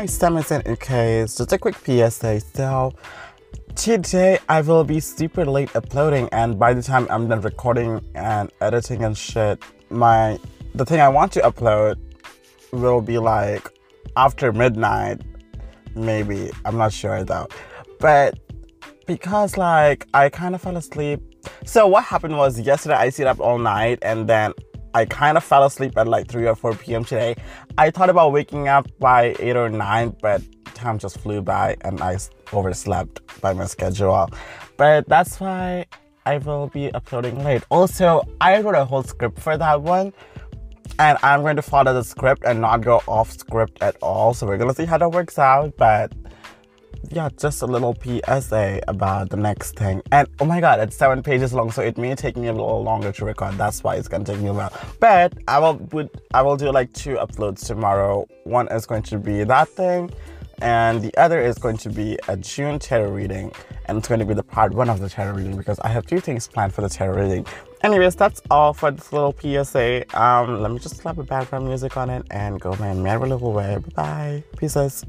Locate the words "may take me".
51.98-52.48